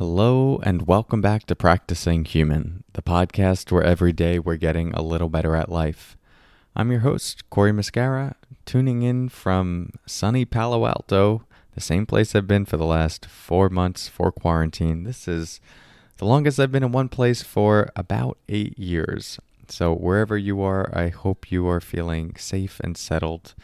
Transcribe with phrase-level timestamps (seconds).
[0.00, 5.02] Hello, and welcome back to Practicing Human, the podcast where every day we're getting a
[5.02, 6.16] little better at life.
[6.74, 8.34] I'm your host, Cory Muscara,
[8.64, 11.42] tuning in from sunny Palo Alto,
[11.74, 15.04] the same place I've been for the last four months for quarantine.
[15.04, 15.60] This is
[16.16, 19.38] the longest I've been in one place for about eight years.
[19.68, 23.54] So, wherever you are, I hope you are feeling safe and settled.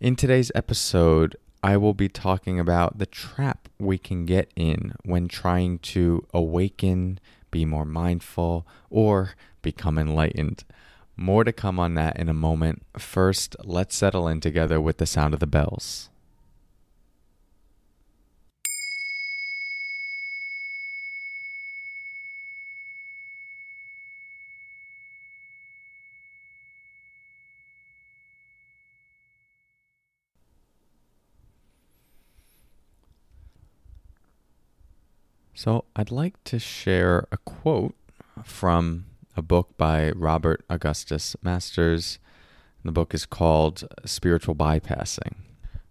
[0.00, 5.28] In today's episode, I will be talking about the trap we can get in when
[5.28, 7.20] trying to awaken,
[7.50, 10.64] be more mindful, or become enlightened.
[11.16, 12.82] More to come on that in a moment.
[12.98, 16.10] First, let's settle in together with the sound of the bells.
[35.54, 37.94] So, I'd like to share a quote
[38.42, 39.04] from
[39.36, 42.18] a book by Robert Augustus Masters.
[42.84, 45.34] The book is called Spiritual Bypassing,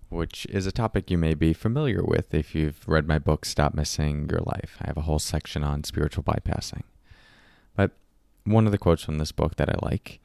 [0.10, 3.76] which is a topic you may be familiar with if you've read my book, Stop
[3.76, 4.78] Missing Your Life.
[4.82, 6.84] I have a whole section on spiritual bypassing.
[7.76, 7.92] But
[8.46, 10.20] one of the quotes from this book that I like,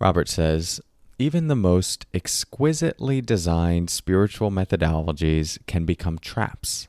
[0.00, 0.80] Robert says,
[1.16, 6.88] even the most exquisitely designed spiritual methodologies can become traps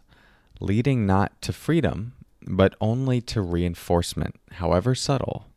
[0.60, 2.14] leading not to freedom,
[2.48, 5.48] but only to reinforcement, however subtle,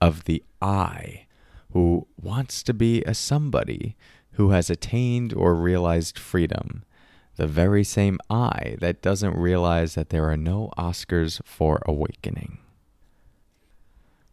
[0.00, 1.26] of the I,
[1.72, 3.96] who wants to be a somebody
[4.32, 6.84] who has attained or realized freedom,
[7.36, 12.58] the very same I that doesn't realize that there are no Oscars for awakening.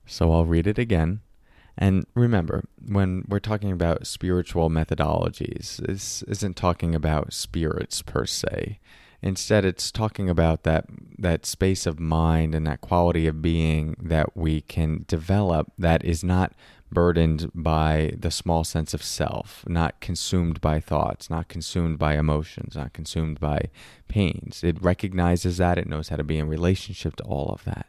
[0.05, 1.21] So I'll read it again.
[1.77, 8.79] And remember, when we're talking about spiritual methodologies, this isn't talking about spirits per se.
[9.21, 10.85] Instead, it's talking about that
[11.17, 16.23] that space of mind and that quality of being that we can develop that is
[16.23, 16.53] not
[16.95, 22.75] burdened by the small sense of self, not consumed by thoughts, not consumed by emotions,
[22.75, 23.69] not consumed by
[24.07, 24.63] pains.
[24.63, 27.85] It recognizes that, it knows how to be in relationship to all of that.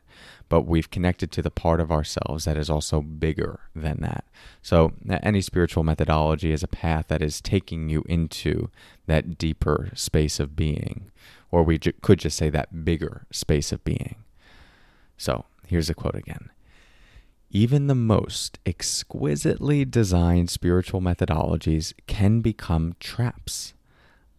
[0.49, 4.25] But we've connected to the part of ourselves that is also bigger than that.
[4.61, 8.71] So, any spiritual methodology is a path that is taking you into
[9.06, 11.11] that deeper space of being,
[11.50, 14.16] or we ju- could just say that bigger space of being.
[15.16, 16.50] So, here's a quote again.
[17.51, 23.73] Even the most exquisitely designed spiritual methodologies can become traps,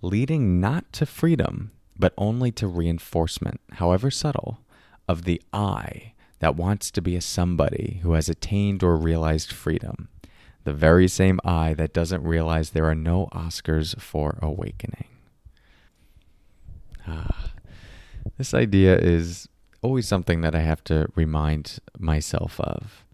[0.02, 4.60] leading not to freedom, but only to reinforcement, however subtle,
[5.08, 10.10] of the I that wants to be a somebody who has attained or realized freedom,
[10.66, 15.08] the very same I that doesn't realize there are no Oscars for awakening.
[17.08, 17.52] Ah,
[18.38, 19.48] this idea is
[19.88, 23.06] always something that I have to remind myself of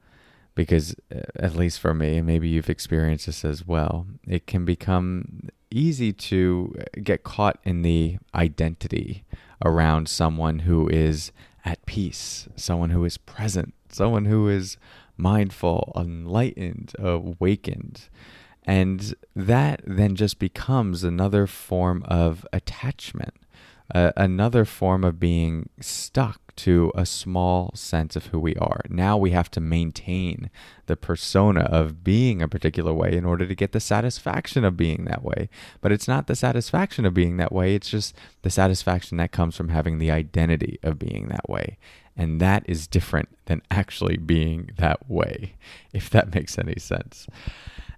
[0.55, 4.65] because, uh, at least for me, and maybe you've experienced this as well, it can
[4.65, 9.23] become easy to get caught in the identity
[9.63, 11.31] around someone who is
[11.63, 14.75] at peace, someone who is present, someone who is
[15.15, 18.09] mindful, enlightened, awakened.
[18.65, 23.35] And that then just becomes another form of attachment
[23.93, 28.81] another form of being stuck to a small sense of who we are.
[28.89, 30.49] Now we have to maintain
[30.85, 35.05] the persona of being a particular way in order to get the satisfaction of being
[35.05, 35.49] that way.
[35.81, 39.55] But it's not the satisfaction of being that way, it's just the satisfaction that comes
[39.55, 41.77] from having the identity of being that way.
[42.15, 45.55] And that is different than actually being that way,
[45.93, 47.27] if that makes any sense.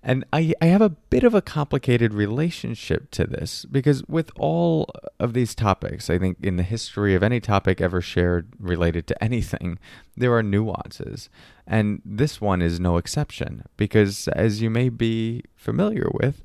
[0.08, 4.88] And I, I have a bit of a complicated relationship to this because, with all
[5.20, 9.24] of these topics, I think in the history of any topic ever shared related to
[9.24, 9.80] anything,
[10.16, 11.28] there are nuances.
[11.66, 16.44] And this one is no exception because, as you may be familiar with,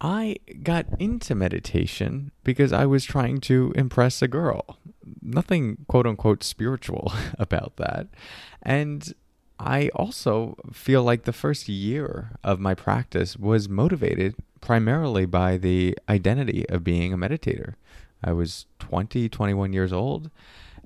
[0.00, 4.78] I got into meditation because I was trying to impress a girl.
[5.22, 8.08] Nothing quote unquote spiritual about that.
[8.62, 9.14] And
[9.60, 15.98] I also feel like the first year of my practice was motivated primarily by the
[16.08, 17.74] identity of being a meditator.
[18.24, 20.30] I was 20, 21 years old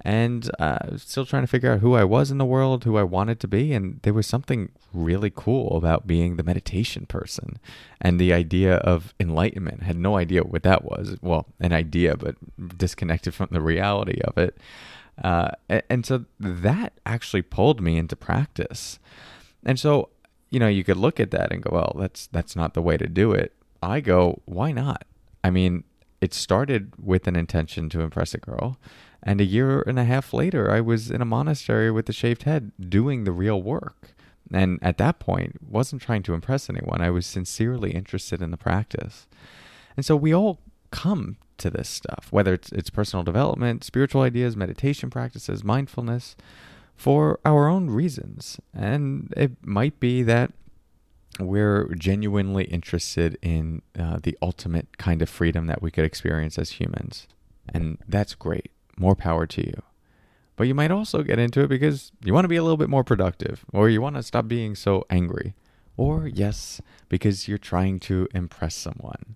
[0.03, 3.05] and uh, still trying to figure out who I was in the world, who I
[3.05, 3.73] wanted to be.
[3.73, 7.59] And there was something really cool about being the meditation person
[8.01, 9.83] and the idea of enlightenment.
[9.83, 11.17] I had no idea what that was.
[11.23, 12.37] Well, an idea, but
[12.77, 14.59] disconnected from the reality of it.
[15.23, 18.99] Uh, and so that actually pulled me into practice.
[19.65, 20.11] And so,
[20.51, 22.97] you know, you could look at that and go, well, that's that's not the way
[22.97, 23.53] to do it.
[23.83, 25.05] I go, why not?
[25.43, 25.85] I mean,
[26.21, 28.79] it started with an intention to impress a girl,
[29.27, 32.43] And a year and a half later, I was in a monastery with a shaved
[32.43, 34.13] head doing the real work.
[34.53, 37.01] And at that point, wasn't trying to impress anyone.
[37.01, 39.27] I was sincerely interested in the practice.
[39.97, 44.57] And so we all come to this stuff, whether it's, it's personal development, spiritual ideas,
[44.57, 46.37] meditation practices, mindfulness,
[46.97, 48.61] for our own reasons.
[48.73, 50.53] And it might be that
[51.41, 56.73] we're genuinely interested in uh, the ultimate kind of freedom that we could experience as
[56.73, 57.27] humans.
[57.73, 58.71] And that's great.
[58.97, 59.83] More power to you.
[60.57, 62.89] But you might also get into it because you want to be a little bit
[62.89, 65.55] more productive, or you want to stop being so angry,
[65.97, 69.35] or yes, because you're trying to impress someone.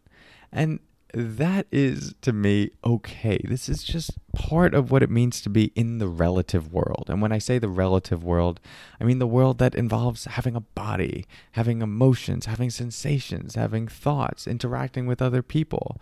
[0.53, 0.79] And
[1.15, 3.41] that is to me okay.
[3.45, 7.07] This is just part of what it means to be in the relative world.
[7.09, 8.61] And when I say the relative world,
[9.01, 14.47] I mean the world that involves having a body, having emotions, having sensations, having thoughts,
[14.47, 15.99] interacting with other people.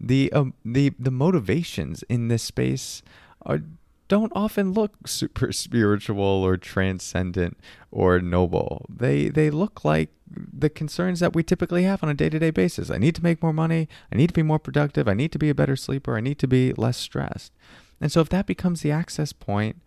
[0.00, 3.02] The um, the the motivations in this space
[3.42, 3.60] are
[4.08, 7.58] don't often look super spiritual or transcendent
[7.90, 8.86] or noble.
[8.88, 10.10] They they look like
[10.52, 12.90] the concerns that we typically have on a day-to-day basis.
[12.90, 15.38] I need to make more money, I need to be more productive, I need to
[15.38, 17.52] be a better sleeper, I need to be less stressed.
[18.00, 19.80] And so if that becomes the access point,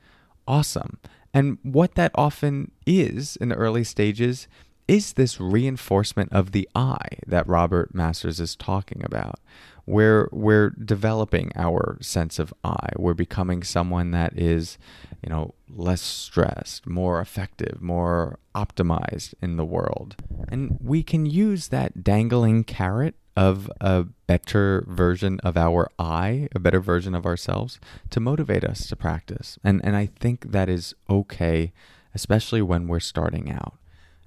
[0.47, 0.97] awesome.
[1.33, 4.47] And what that often is in the early stages
[4.87, 9.39] is this reinforcement of the I that Robert Masters is talking about
[9.87, 12.89] we're we're developing our sense of I.
[12.97, 14.77] We're becoming someone that is,
[15.23, 20.17] you know, less stressed, more effective, more optimized in the world.
[20.49, 26.59] And we can use that dangling carrot of a better version of our I, a
[26.59, 27.79] better version of ourselves,
[28.09, 29.57] to motivate us to practice.
[29.63, 31.71] And and I think that is okay,
[32.13, 33.75] especially when we're starting out.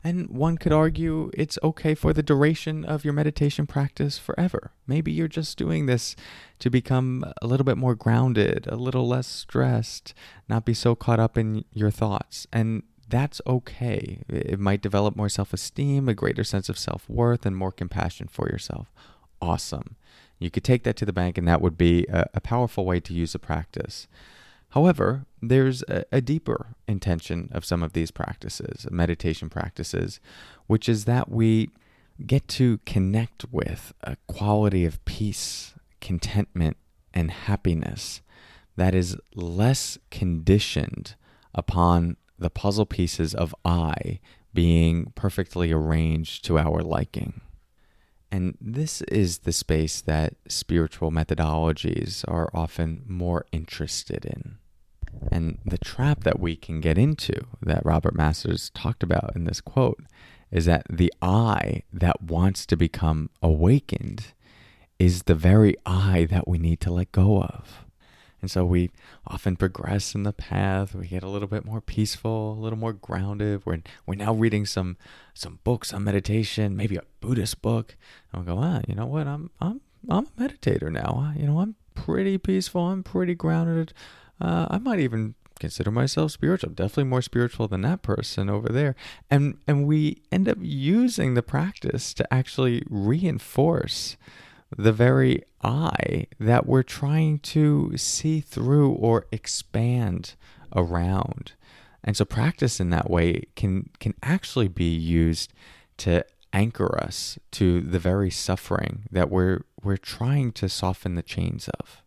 [0.02, 4.72] And one could argue it's okay for the duration of your meditation practice forever.
[4.86, 6.16] Maybe you're just doing this
[6.60, 10.14] to become a little bit more grounded, a little less stressed,
[10.48, 12.46] not be so caught up in your thoughts.
[12.52, 14.22] And that's okay.
[14.28, 18.28] It might develop more self esteem, a greater sense of self worth, and more compassion
[18.28, 18.92] for yourself.
[19.42, 19.96] Awesome.
[20.38, 23.00] You could take that to the bank, and that would be a, a powerful way
[23.00, 24.08] to use a practice.
[24.70, 30.20] However, there's a, a, deeper intention of some of these practices, meditation practices,
[30.66, 31.70] which is that we
[32.24, 36.76] get to connect with a quality of peace, contentment,
[37.12, 38.20] and happiness
[38.76, 41.14] that is less conditioned
[41.54, 44.20] upon the puzzle pieces of I
[44.54, 47.40] being perfectly arranged to our liking.
[48.32, 54.58] And this is the space that spiritual methodologies are often more interested in.
[55.32, 59.60] And the trap that we can get into, that Robert Masters talked about in this
[59.60, 60.02] quote,
[60.50, 64.26] is that the I that wants to become awakened
[64.98, 67.84] is the very I that we need to let go of.
[68.40, 68.90] And so we
[69.26, 70.94] often progress in the path.
[70.94, 73.62] We get a little bit more peaceful, a little more grounded.
[73.64, 74.96] We're, we're now reading some
[75.34, 77.96] some books on meditation, maybe a Buddhist book.
[78.32, 79.26] And we'll go, ah, you know what?
[79.26, 81.32] I'm I'm I'm a meditator now.
[81.36, 82.82] You know, I'm pretty peaceful.
[82.86, 83.92] I'm pretty grounded.
[84.40, 86.70] Uh, I might even consider myself spiritual.
[86.70, 88.96] Definitely more spiritual than that person over there.
[89.30, 94.16] And and we end up using the practice to actually reinforce
[94.76, 100.34] the very I that we're trying to see through or expand
[100.74, 101.52] around.
[102.02, 105.52] And so practice in that way can can actually be used
[105.98, 111.68] to anchor us to the very suffering that we're we're trying to soften the chains
[111.78, 112.02] of.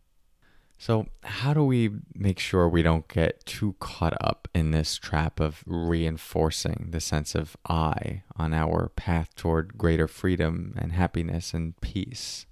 [0.77, 5.39] So, how do we make sure we don't get too caught up in this trap
[5.39, 11.79] of reinforcing the sense of I on our path toward greater freedom and happiness and
[11.79, 12.47] peace?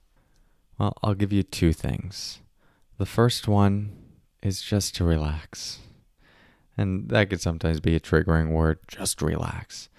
[0.82, 2.40] Well, I'll give you two things.
[2.98, 3.96] The first one
[4.42, 5.78] is just to relax.
[6.76, 9.90] And that could sometimes be a triggering word, just relax.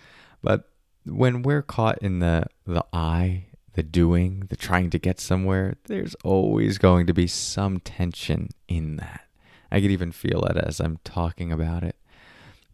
[0.42, 0.68] But
[1.06, 6.16] when we're caught in the the I the doing, the trying to get somewhere, there's
[6.24, 9.26] always going to be some tension in that.
[9.70, 11.94] I could even feel it as I'm talking about it.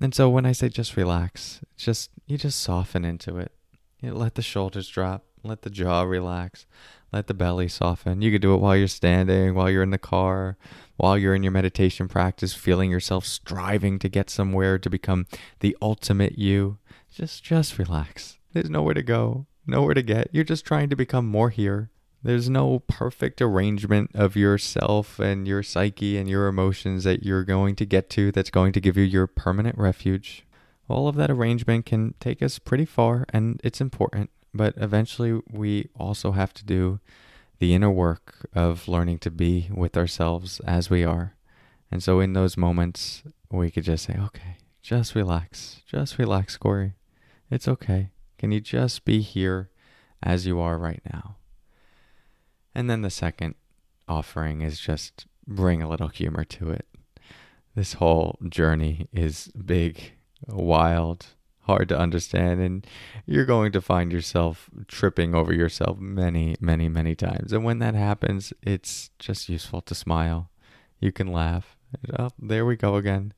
[0.01, 3.53] And so when I say just relax, just you just soften into it.
[4.01, 6.65] You let the shoulders drop, let the jaw relax,
[7.13, 8.23] let the belly soften.
[8.23, 10.57] You could do it while you're standing, while you're in the car,
[10.97, 15.27] while you're in your meditation practice, feeling yourself striving to get somewhere to become
[15.61, 16.79] the ultimate you.
[17.11, 18.39] Just just relax.
[18.53, 20.29] There's nowhere to go nowhere to get.
[20.33, 21.91] You're just trying to become more here.
[22.23, 27.77] There's no perfect arrangement of yourself and your psyche and your emotions that you're going
[27.77, 30.45] to get to that's going to give you your permanent refuge.
[30.89, 35.89] All of that arrangement can take us pretty far and it's important, but eventually we
[35.99, 37.01] also have to do
[37.59, 41.35] the inner work of learning to be with ourselves as we are
[41.91, 45.83] And so in those moments, we could just say, okay, just relax.
[45.87, 46.95] Just relax, Cory.
[47.51, 48.11] It's okay.
[48.39, 49.71] Can you just be here
[50.23, 51.37] as you are right now?
[52.75, 53.55] And then the second
[54.07, 56.87] offering is just bring a little humor to it.
[57.75, 60.13] This whole journey is big,
[60.47, 61.29] wild,
[61.69, 62.87] hard to understand, and
[63.27, 67.53] you're going to find yourself tripping over yourself many, many, many times.
[67.53, 70.51] And when that happens, it's just useful to smile.
[70.99, 71.77] You can laugh.
[72.19, 73.35] Oh, there we go again.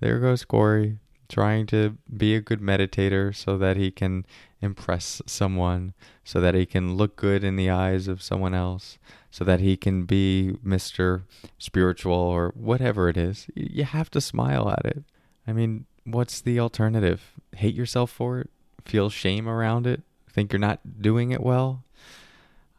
[0.00, 4.24] There goes Cory trying to be a good meditator so that he can
[4.60, 5.92] impress someone,
[6.24, 8.98] so that he can look good in the eyes of someone else,
[9.30, 11.22] so that he can be Mr.
[11.58, 13.48] Spiritual or whatever it is.
[13.54, 15.04] You have to smile at it.
[15.46, 17.32] I mean, what's the alternative?
[17.56, 18.50] Hate yourself for it?
[18.84, 20.02] Feel shame around it?
[20.30, 21.84] Think you're not doing it well?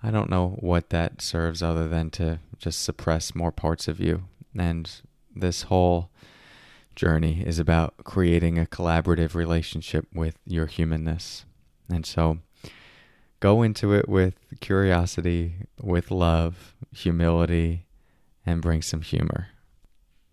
[0.03, 4.25] I don't know what that serves other than to just suppress more parts of you.
[4.55, 4.89] And
[5.35, 6.09] this whole
[6.95, 11.45] journey is about creating a collaborative relationship with your humanness.
[11.89, 12.39] And so
[13.39, 17.85] go into it with curiosity, with love, humility,
[18.45, 19.47] and bring some humor.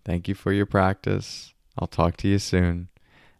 [0.03, 1.53] Thank you for your practice.
[1.77, 2.89] I'll talk to you soon.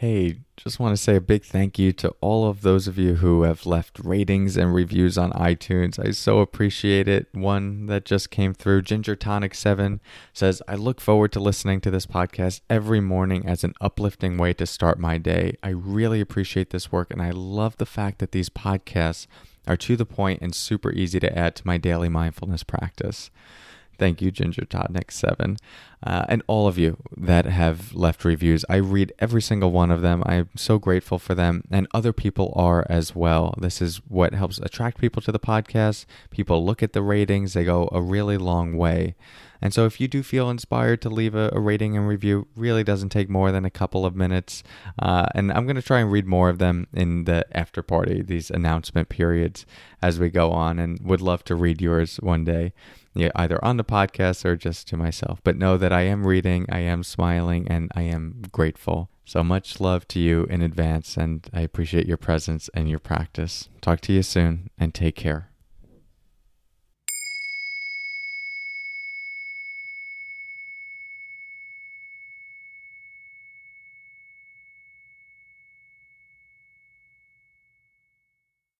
[0.00, 3.16] Hey, just want to say a big thank you to all of those of you
[3.16, 6.02] who have left ratings and reviews on iTunes.
[6.02, 7.26] I so appreciate it.
[7.32, 10.00] One that just came through, Ginger Tonic 7,
[10.32, 14.54] says, I look forward to listening to this podcast every morning as an uplifting way
[14.54, 15.58] to start my day.
[15.62, 19.26] I really appreciate this work, and I love the fact that these podcasts
[19.66, 23.30] are to the point and super easy to add to my daily mindfulness practice.
[24.00, 25.58] Thank you, Ginger Totnik 7
[26.02, 28.64] uh, and all of you that have left reviews.
[28.68, 30.22] I read every single one of them.
[30.24, 33.54] I'm so grateful for them, and other people are as well.
[33.58, 36.06] This is what helps attract people to the podcast.
[36.30, 39.14] People look at the ratings, they go a really long way.
[39.62, 42.82] And so, if you do feel inspired to leave a, a rating and review, really
[42.82, 44.62] doesn't take more than a couple of minutes.
[44.98, 48.22] Uh, and I'm going to try and read more of them in the after party,
[48.22, 49.66] these announcement periods
[50.00, 52.72] as we go on, and would love to read yours one day
[53.14, 55.40] yeah, either on the podcast or just to myself.
[55.42, 59.10] But know that I am reading, I am smiling, and I am grateful.
[59.24, 63.68] So much love to you in advance, and I appreciate your presence and your practice.
[63.80, 65.49] Talk to you soon, and take care.